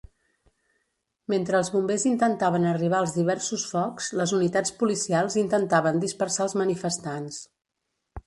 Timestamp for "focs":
3.73-4.09